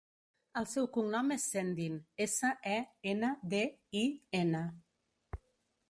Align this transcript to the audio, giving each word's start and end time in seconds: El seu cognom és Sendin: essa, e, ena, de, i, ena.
El 0.61 0.67
seu 0.71 0.87
cognom 0.95 1.33
és 1.35 1.45
Sendin: 1.51 1.99
essa, 2.27 2.51
e, 2.73 2.79
ena, 3.13 3.33
de, 3.53 3.63
i, 4.05 4.05
ena. 4.45 4.65